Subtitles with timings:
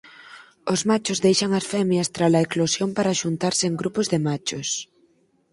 [0.73, 4.69] Os machos deixan as femias trala eclosión para xuntarse en grupos de machos.